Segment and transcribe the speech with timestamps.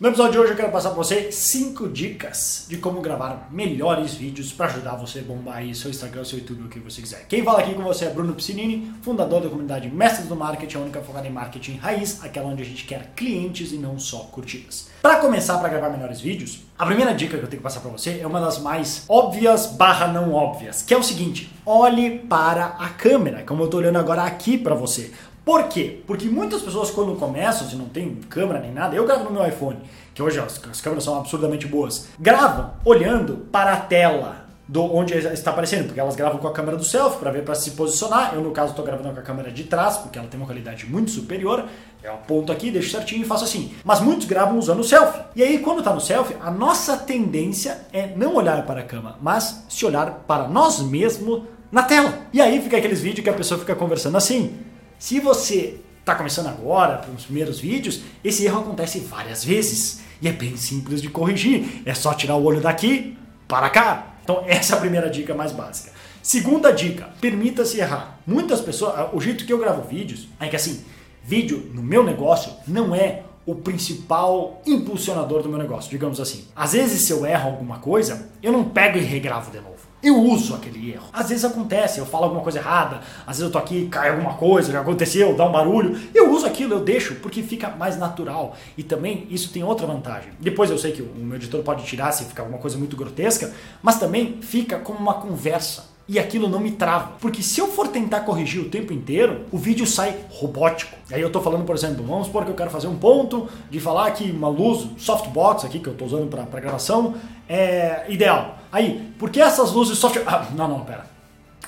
[0.00, 4.14] No episódio de hoje eu quero passar para você 5 dicas de como gravar melhores
[4.14, 7.26] vídeos para ajudar você a bombar aí seu Instagram, seu YouTube, o que você quiser.
[7.28, 10.80] Quem fala aqui com você é Bruno Piscinini, fundador da comunidade Mestres do Marketing, a
[10.80, 14.88] única focada em marketing raiz, aquela onde a gente quer clientes e não só curtidas.
[15.02, 17.90] Para começar para gravar melhores vídeos, a primeira dica que eu tenho que passar para
[17.90, 22.68] você é uma das mais óbvias barra não óbvias, que é o seguinte, olhe para
[22.78, 25.12] a câmera, como eu estou olhando agora aqui para você.
[25.44, 26.02] Por quê?
[26.06, 29.46] Porque muitas pessoas quando começam, se não tem câmera nem nada, eu gravo no meu
[29.46, 29.78] iPhone,
[30.14, 35.14] que hoje as, as câmeras são absurdamente boas, gravam olhando para a tela do onde
[35.14, 38.34] está aparecendo, porque elas gravam com a câmera do selfie para ver para se posicionar.
[38.34, 40.86] Eu no caso estou gravando com a câmera de trás, porque ela tem uma qualidade
[40.86, 41.64] muito superior.
[42.00, 43.74] Eu aponto aqui, deixo certinho e faço assim.
[43.84, 45.22] Mas muitos gravam usando o selfie.
[45.34, 49.16] E aí quando está no selfie, a nossa tendência é não olhar para a câmera,
[49.20, 52.20] mas se olhar para nós mesmos na tela.
[52.32, 54.56] E aí fica aqueles vídeos que a pessoa fica conversando assim.
[55.00, 60.02] Se você está começando agora, para os primeiros vídeos, esse erro acontece várias vezes.
[60.20, 61.80] E é bem simples de corrigir.
[61.86, 63.16] É só tirar o olho daqui
[63.48, 64.16] para cá.
[64.22, 65.90] Então, essa é a primeira dica mais básica.
[66.22, 68.20] Segunda dica, permita-se errar.
[68.26, 70.84] Muitas pessoas, o jeito que eu gravo vídeos é que assim,
[71.24, 76.44] vídeo no meu negócio não é o principal impulsionador do meu negócio, digamos assim.
[76.54, 79.89] Às vezes, se eu erro alguma coisa, eu não pego e regravo de novo.
[80.02, 81.08] Eu uso aquele erro.
[81.12, 84.34] Às vezes acontece, eu falo alguma coisa errada, às vezes eu tô aqui, cai alguma
[84.34, 86.00] coisa, já aconteceu, dá um barulho.
[86.14, 88.56] Eu uso aquilo, eu deixo, porque fica mais natural.
[88.78, 90.32] E também isso tem outra vantagem.
[90.38, 93.52] Depois eu sei que o meu editor pode tirar se ficar alguma coisa muito grotesca,
[93.82, 97.12] mas também fica como uma conversa e aquilo não me trava.
[97.20, 100.96] Porque se eu for tentar corrigir o tempo inteiro, o vídeo sai robótico.
[101.12, 103.78] Aí eu tô falando, por exemplo, vamos supor que eu quero fazer um ponto de
[103.78, 107.14] falar que uma luz softbox aqui que eu tô usando para gravação
[107.48, 108.58] é ideal.
[108.72, 110.20] Aí, por que essas luzes soft...
[110.26, 111.06] Ah, não, não, pera.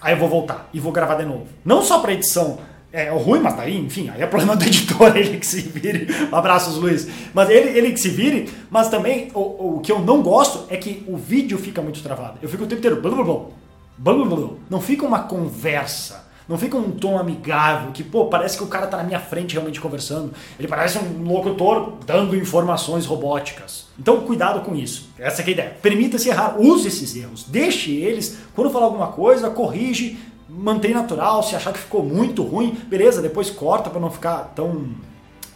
[0.00, 1.46] Aí eu vou voltar e vou gravar de novo.
[1.62, 2.58] Não só para edição
[2.90, 6.06] é ruim, mas daí, enfim, aí é problema do editor, ele que se vire.
[6.32, 7.06] Abraços, Luiz.
[7.34, 10.78] Mas ele, ele que se vire, mas também o, o que eu não gosto é
[10.78, 12.38] que o vídeo fica muito travado.
[12.40, 13.02] Eu fico o tempo inteiro.
[13.02, 13.59] Blá, blá, blá,
[14.68, 16.28] não fica uma conversa.
[16.48, 19.52] Não fica um tom amigável, que, pô, parece que o cara tá na minha frente
[19.52, 20.32] realmente conversando.
[20.58, 23.86] Ele parece um locutor dando informações robóticas.
[23.96, 25.10] Então, cuidado com isso.
[25.16, 25.76] Essa é a ideia.
[25.80, 27.44] Permita-se errar, use esses erros.
[27.44, 31.40] Deixe eles, quando falar alguma coisa, corrige, mantém natural.
[31.44, 34.88] Se achar que ficou muito ruim, beleza, depois corta para não ficar tão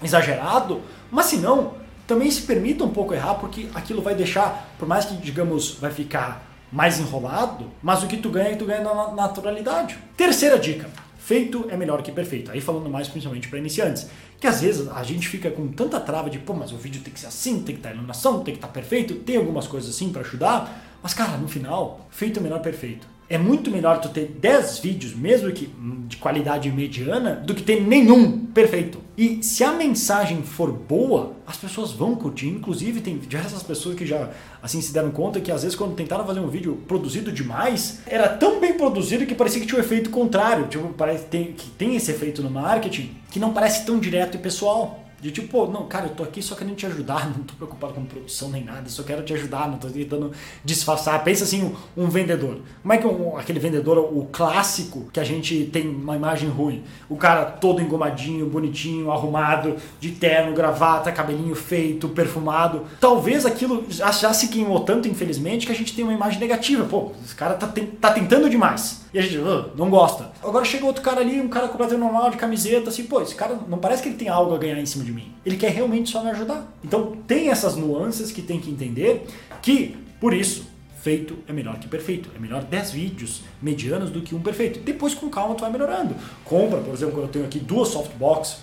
[0.00, 0.80] exagerado.
[1.10, 1.72] Mas se não,
[2.06, 5.90] também se permita um pouco errar, porque aquilo vai deixar, por mais que, digamos, vai
[5.90, 9.96] ficar mais enrolado, mas o que tu ganha, tu ganha na naturalidade.
[10.16, 10.90] Terceira dica.
[11.16, 12.50] Feito é melhor que perfeito.
[12.50, 14.08] Aí falando mais principalmente para iniciantes.
[14.40, 17.14] Que às vezes a gente fica com tanta trava de, pô, mas o vídeo tem
[17.14, 19.68] que ser assim, tem que estar tá iluminação, tem que estar tá perfeito, tem algumas
[19.68, 20.98] coisas assim para ajudar.
[21.00, 25.14] Mas cara, no final, feito é melhor perfeito é muito melhor tu ter 10 vídeos,
[25.14, 25.70] mesmo que
[26.06, 28.98] de qualidade mediana, do que ter nenhum perfeito.
[29.16, 32.48] E se a mensagem for boa, as pessoas vão curtir.
[32.48, 34.30] Inclusive, tem diversas pessoas que já
[34.62, 38.28] assim se deram conta que às vezes quando tentaram fazer um vídeo produzido demais, era
[38.28, 40.66] tão bem produzido que parecia que tinha um efeito contrário.
[40.66, 45.03] Tipo, parece que tem esse efeito no marketing que não parece tão direto e pessoal.
[45.24, 47.94] De tipo, pô, não, cara, eu tô aqui só querendo te ajudar, não tô preocupado
[47.94, 50.30] com produção nem nada, só quero te ajudar, não tô tentando
[50.62, 51.24] disfarçar.
[51.24, 51.64] Pensa assim,
[51.96, 52.58] um, um vendedor.
[52.82, 56.84] Como é que um, aquele vendedor, o clássico, que a gente tem uma imagem ruim?
[57.08, 62.84] O cara todo engomadinho, bonitinho, arrumado, de terno, gravata, cabelinho feito, perfumado.
[63.00, 66.84] Talvez aquilo já, já se queimou tanto, infelizmente, que a gente tem uma imagem negativa.
[66.84, 69.03] Pô, esse cara tá, tá tentando demais.
[69.14, 69.38] E a gente
[69.76, 70.32] não gosta.
[70.42, 73.56] Agora chega outro cara ali, um cara completamente normal, de camiseta, assim, pô, esse cara
[73.68, 75.32] não parece que ele tem algo a ganhar em cima de mim.
[75.46, 76.66] Ele quer realmente só me ajudar.
[76.82, 79.24] Então tem essas nuances que tem que entender
[79.62, 80.66] que, por isso,
[81.00, 82.28] feito é melhor que perfeito.
[82.34, 84.80] É melhor 10 vídeos medianos do que um perfeito.
[84.80, 86.16] Depois, com calma, tu vai melhorando.
[86.44, 88.58] Compra, por exemplo, eu tenho aqui duas softbox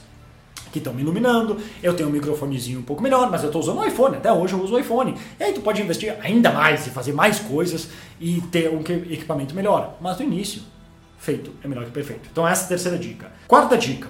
[0.72, 3.80] que estão me iluminando, eu tenho um microfonezinho um pouco melhor, mas eu estou usando
[3.80, 5.16] o iPhone, até hoje eu uso o iPhone.
[5.40, 7.90] E aí tu pode investir ainda mais e fazer mais coisas
[8.20, 9.98] e ter um equipamento melhor.
[10.00, 10.62] Mas no início,
[11.18, 12.30] feito é melhor que perfeito.
[12.32, 13.32] Então essa é a terceira dica.
[13.48, 14.08] Quarta dica,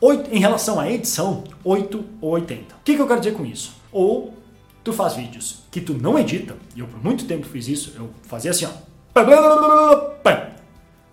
[0.00, 2.74] 8, em relação à edição, 8 ou 80.
[2.74, 3.74] O que, que eu quero dizer com isso?
[3.90, 4.32] Ou
[4.84, 8.10] tu faz vídeos que tu não edita, e eu por muito tempo fiz isso, eu
[8.22, 8.70] fazia assim, ó.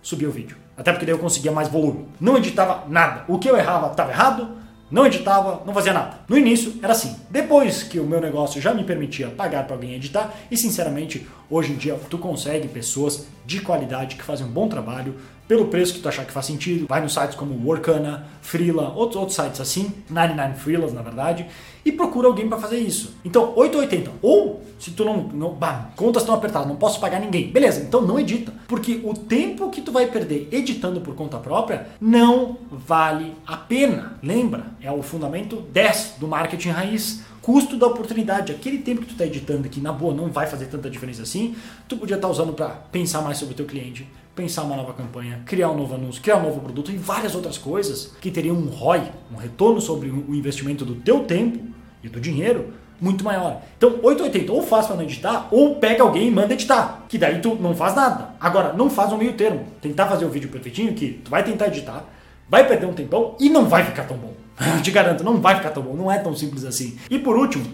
[0.01, 0.56] Subia o vídeo.
[0.78, 2.07] Até porque daí eu conseguia mais volume.
[2.19, 3.25] Não editava nada.
[3.28, 4.50] O que eu errava estava errado,
[4.95, 6.19] não editava, não fazia nada.
[6.25, 7.18] No início era assim.
[7.30, 11.74] Depois que o meu negócio já me permitia pagar para alguém editar, e sinceramente, hoje
[11.74, 15.15] em dia tu consegue pessoas de qualidade que fazem um bom trabalho
[15.47, 16.86] pelo preço que tu achar que faz sentido.
[16.88, 21.45] Vai nos sites como Workana, Freela, outros, outros sites assim, 99 Freelas na verdade,
[21.83, 23.13] e procura alguém para fazer isso.
[23.24, 24.12] Então, 880.
[24.21, 27.51] Ou, se tu não, não bah, contas estão apertadas, não posso pagar ninguém.
[27.51, 28.51] Beleza, então não edita.
[28.68, 34.18] Porque o tempo que tu vai perder editando por conta própria não vale a pena.
[34.24, 34.65] Lembra?
[34.81, 38.51] É o fundamento 10 do marketing raiz custo da oportunidade.
[38.51, 41.56] Aquele tempo que tu está editando que na boa não vai fazer tanta diferença assim,
[41.88, 44.94] tu podia estar tá usando para pensar mais sobre o teu cliente, pensar uma nova
[44.94, 48.56] campanha, criar um novo anúncio, criar um novo produto e várias outras coisas que teriam
[48.56, 49.04] um ROI,
[49.34, 51.66] um retorno sobre o investimento do teu tempo
[52.04, 53.62] e do dinheiro muito maior.
[53.78, 57.40] Então, 880 ou faz para não editar, ou pega alguém e manda editar, que daí
[57.40, 58.30] tu não faz nada.
[58.40, 59.66] Agora, não faz um meio termo.
[59.82, 62.04] Tentar fazer o vídeo perfeitinho que tu vai tentar editar,
[62.50, 64.34] vai perder um tempão e não vai ficar tão bom.
[64.81, 66.98] Te garanto, não vai ficar tão bom, não é tão simples assim.
[67.10, 67.66] E por último,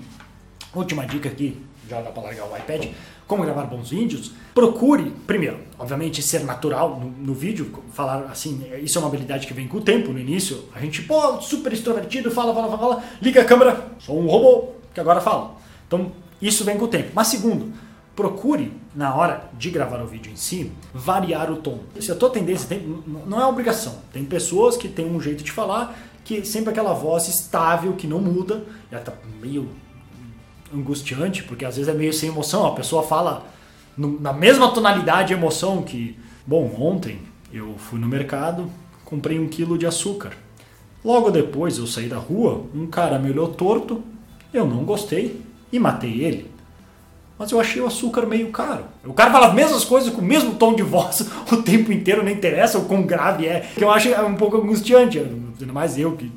[0.73, 2.87] última dica aqui, já dá para largar o iPad,
[3.31, 8.97] como gravar bons vídeos, procure, primeiro, obviamente, ser natural no, no, vídeo, falar assim, isso
[8.97, 12.29] é uma habilidade que vem com o tempo, no início, a gente, pô, super extrovertido,
[12.29, 15.55] fala, fala, fala, liga a câmera, sou um robô, que agora fala.
[15.87, 16.11] Então,
[16.41, 17.11] isso vem com o tempo.
[17.15, 17.71] Mas segundo,
[18.17, 21.79] procure, na hora de gravar o vídeo em si, variar o tom.
[22.01, 23.99] Se a tua tendência tem, não é obrigação.
[24.11, 28.19] Tem pessoas que têm um jeito de falar que sempre aquela voz estável, que não
[28.19, 29.69] muda, ela tá meio
[30.73, 32.65] angustiante, porque às vezes é meio sem emoção.
[32.65, 33.45] A pessoa fala
[33.97, 37.19] no, na mesma tonalidade de emoção que, bom, ontem
[37.53, 38.69] eu fui no mercado,
[39.05, 40.31] comprei um quilo de açúcar.
[41.03, 44.03] Logo depois eu saí da rua, um cara me olhou torto,
[44.53, 45.41] eu não gostei
[45.71, 46.51] e matei ele.
[47.37, 48.85] Mas eu achei o açúcar meio caro.
[49.03, 52.23] O cara fala as mesmas coisas com o mesmo tom de voz o tempo inteiro,
[52.23, 53.61] não interessa o quão grave é.
[53.75, 55.17] Que eu acho é um pouco angustiante.
[55.17, 56.31] Ainda mais eu que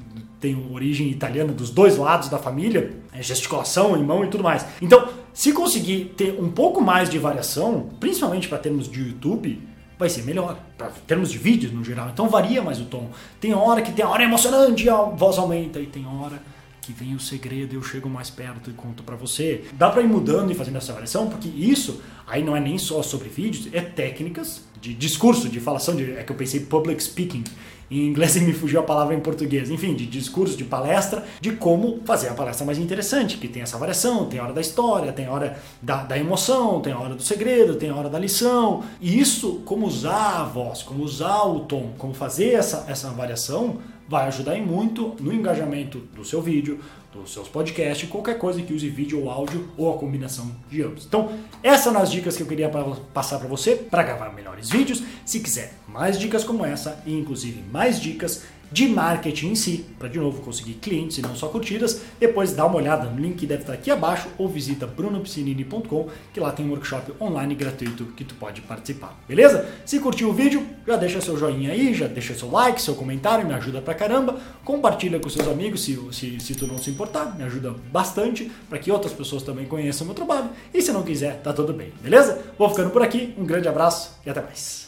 [0.44, 4.67] tenho origem italiana dos dois lados da família, é gesticulação, limão e tudo mais.
[4.82, 9.58] Então, se conseguir ter um pouco mais de variação, principalmente para termos de YouTube,
[9.99, 10.58] vai ser melhor.
[10.76, 12.11] Para termos de vídeos no geral.
[12.12, 13.11] Então varia mais o tom.
[13.41, 16.43] Tem hora que tem hora emocionante e a voz aumenta, e tem hora
[16.82, 19.64] que vem o segredo e eu chego mais perto e conto para você.
[19.73, 23.02] Dá para ir mudando e fazendo essa variação, porque isso aí não é nem só
[23.02, 27.42] sobre vídeos, é técnicas de discurso, de falação, de, é que eu pensei public speaking.
[27.90, 29.70] Em inglês me fugiu a palavra em português.
[29.70, 33.78] Enfim, de discurso, de palestra, de como fazer a palestra mais interessante, que tem essa
[33.78, 37.90] variação, tem hora da história, tem hora da, da emoção, tem hora do segredo, tem
[37.90, 38.84] hora da lição.
[39.00, 43.78] E isso, como usar a voz, como usar o tom, como fazer essa, essa variação,
[44.06, 46.78] vai ajudar em muito no engajamento do seu vídeo,
[47.22, 51.06] dos seus podcasts, qualquer coisa que use vídeo ou áudio ou a combinação de ambos.
[51.06, 51.32] Então,
[51.62, 52.70] essas são as dicas que eu queria
[53.12, 55.02] passar para você para gravar melhores vídeos.
[55.25, 58.43] Se quiser mais dicas como essa e inclusive mais dicas
[58.75, 62.67] de marketing em si, para de novo conseguir clientes e não só curtidas, depois dá
[62.67, 66.67] uma olhada no link que deve estar aqui abaixo ou visita brunopiscinini.com, que lá tem
[66.67, 69.65] um workshop online gratuito que tu pode participar, beleza?
[69.87, 73.47] Se curtiu o vídeo, já deixa seu joinha aí, já deixa seu like, seu comentário,
[73.47, 77.37] me ajuda pra caramba, compartilha com seus amigos se, se, se tu não se importar,
[77.38, 81.05] me ajuda bastante para que outras pessoas também conheçam o meu trabalho, e se não
[81.05, 82.43] quiser, tá tudo bem, beleza?
[82.59, 84.83] Vou ficando por aqui, um grande abraço e até mais.